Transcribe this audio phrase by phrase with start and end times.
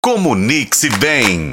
[0.00, 1.52] Comunique-se bem.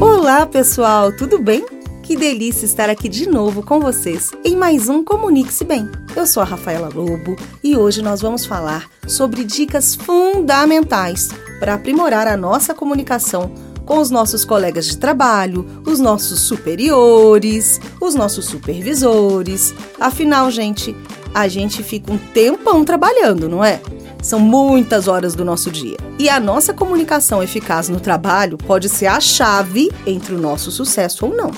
[0.00, 1.66] Olá, pessoal, tudo bem?
[2.02, 5.90] Que delícia estar aqui de novo com vocês em mais um Comunique-se Bem.
[6.14, 12.28] Eu sou a Rafaela Lobo e hoje nós vamos falar sobre dicas fundamentais para aprimorar
[12.28, 13.52] a nossa comunicação
[13.84, 19.74] com os nossos colegas de trabalho, os nossos superiores, os nossos supervisores.
[19.98, 20.96] Afinal, gente,
[21.34, 23.82] a gente fica um tempão trabalhando, não é?
[24.22, 26.11] São muitas horas do nosso dia.
[26.22, 31.26] E a nossa comunicação eficaz no trabalho pode ser a chave entre o nosso sucesso
[31.26, 31.50] ou não.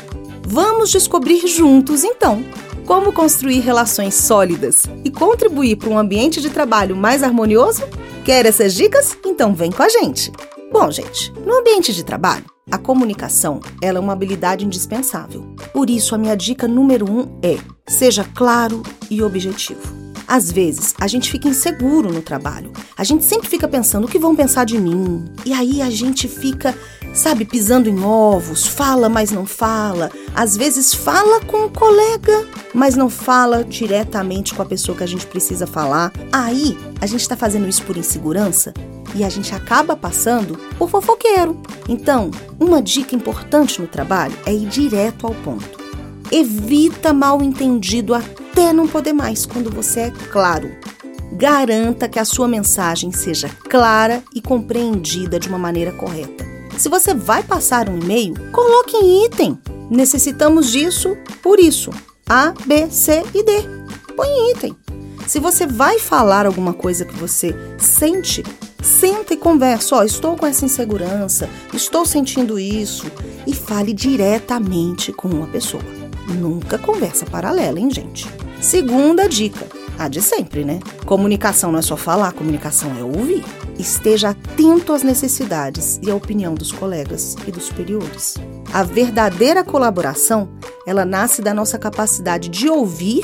[0.43, 2.43] Vamos descobrir juntos, então,
[2.87, 7.83] como construir relações sólidas e contribuir para um ambiente de trabalho mais harmonioso?
[8.25, 9.15] Quer essas dicas?
[9.27, 10.33] Então vem com a gente!
[10.73, 15.43] Bom, gente, no ambiente de trabalho, a comunicação ela é uma habilidade indispensável.
[15.75, 20.04] Por isso, a minha dica número um é: seja claro e objetivo.
[20.35, 22.73] Às vezes, a gente fica inseguro no trabalho.
[22.99, 25.27] A gente sempre fica pensando o que vão pensar de mim.
[25.47, 26.77] E aí a gente fica,
[27.15, 30.11] sabe, pisando em ovos, fala, mas não fala.
[30.35, 35.07] Às vezes fala com um colega, mas não fala diretamente com a pessoa que a
[35.07, 36.13] gente precisa falar.
[36.33, 38.75] Aí, a gente está fazendo isso por insegurança
[39.15, 41.63] e a gente acaba passando por fofoqueiro.
[41.89, 45.79] Então, uma dica importante no trabalho é ir direto ao ponto.
[46.33, 48.13] Evita mal entendido
[48.55, 50.71] até não poder mais quando você é claro.
[51.33, 56.45] Garanta que a sua mensagem seja clara e compreendida de uma maneira correta.
[56.79, 59.59] Se você vai passar um e-mail, coloque em item.
[59.91, 61.91] Necessitamos disso por isso.
[62.29, 63.65] A, B, C e D.
[64.15, 64.77] Põe em item.
[65.27, 68.45] Se você vai falar alguma coisa que você sente,
[68.81, 69.97] senta e conversa.
[69.97, 73.11] Ó, oh, estou com essa insegurança, estou sentindo isso.
[73.49, 75.83] E fale diretamente com uma pessoa.
[76.39, 78.44] Nunca conversa paralela, hein, gente?
[78.65, 79.67] Segunda dica,
[79.99, 80.81] a de sempre, né?
[81.05, 83.45] Comunicação não é só falar, comunicação é ouvir.
[83.79, 88.37] Esteja atento às necessidades e à opinião dos colegas e dos superiores.
[88.73, 90.49] A verdadeira colaboração,
[90.87, 93.23] ela nasce da nossa capacidade de ouvir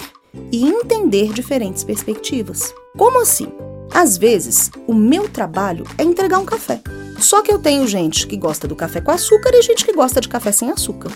[0.52, 2.74] e entender diferentes perspectivas.
[2.98, 3.50] Como assim?
[3.94, 6.82] Às vezes, o meu trabalho é entregar um café.
[7.18, 10.20] Só que eu tenho gente que gosta do café com açúcar e gente que gosta
[10.20, 11.10] de café sem açúcar.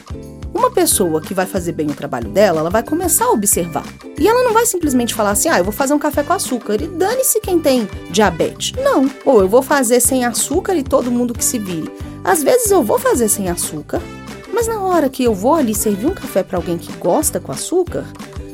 [0.65, 3.85] Uma pessoa que vai fazer bem o trabalho dela, ela vai começar a observar.
[4.19, 6.81] E ela não vai simplesmente falar assim: ah, eu vou fazer um café com açúcar
[6.81, 8.73] e dane-se quem tem diabetes.
[8.83, 9.11] Não.
[9.27, 11.93] Ou eu vou fazer sem açúcar e todo mundo que se vire.
[12.25, 14.01] Às vezes eu vou fazer sem açúcar,
[14.55, 17.53] mas na hora que eu vou ali servir um café para alguém que gosta com
[17.53, 18.07] açúcar,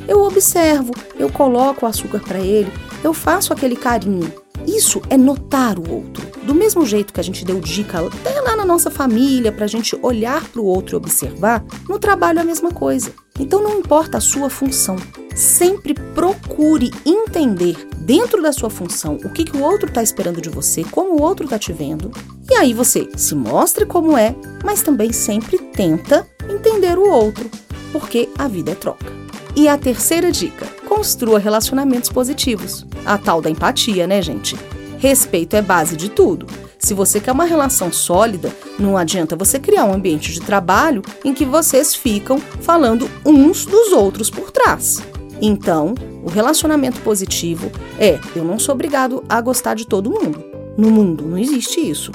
[0.08, 2.72] eu observo, eu coloco o açúcar para ele,
[3.04, 4.34] eu faço aquele carinho.
[4.66, 6.29] Isso é notar o outro.
[6.42, 9.68] Do mesmo jeito que a gente deu dica até lá na nossa família para a
[9.68, 13.12] gente olhar para o outro e observar, no trabalho é a mesma coisa.
[13.38, 14.96] Então não importa a sua função,
[15.34, 20.48] sempre procure entender dentro da sua função o que, que o outro está esperando de
[20.48, 22.10] você, como o outro está te vendo.
[22.50, 24.34] E aí você se mostre como é,
[24.64, 27.50] mas também sempre tenta entender o outro,
[27.92, 29.12] porque a vida é troca.
[29.54, 32.86] E a terceira dica: construa relacionamentos positivos.
[33.04, 34.56] A tal da empatia, né, gente?
[35.00, 36.46] Respeito é base de tudo.
[36.78, 41.32] Se você quer uma relação sólida, não adianta você criar um ambiente de trabalho em
[41.32, 45.02] que vocês ficam falando uns dos outros por trás.
[45.40, 50.44] Então, o relacionamento positivo é: eu não sou obrigado a gostar de todo mundo.
[50.76, 52.12] No mundo não existe isso.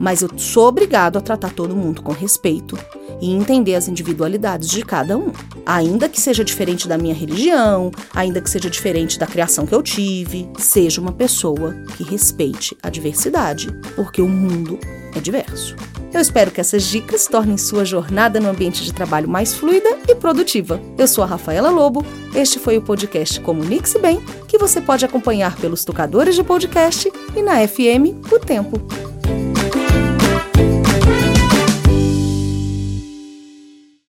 [0.00, 2.76] Mas eu sou obrigado a tratar todo mundo com respeito
[3.20, 5.32] e entender as individualidades de cada um.
[5.66, 9.82] Ainda que seja diferente da minha religião, ainda que seja diferente da criação que eu
[9.82, 14.78] tive, seja uma pessoa que respeite a diversidade, porque o mundo
[15.14, 15.74] é diverso.
[16.14, 20.14] Eu espero que essas dicas tornem sua jornada no ambiente de trabalho mais fluida e
[20.14, 20.80] produtiva.
[20.96, 25.56] Eu sou a Rafaela Lobo, este foi o podcast Comunique-se Bem, que você pode acompanhar
[25.56, 28.93] pelos tocadores de podcast e na FM O Tempo.